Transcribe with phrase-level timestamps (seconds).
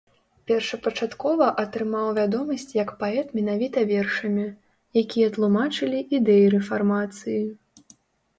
[0.51, 4.47] Першапачаткова атрымаў вядомасць як паэт менавіта вершамі,
[5.03, 7.39] якія тлумачылі ідэі рэфармацыі.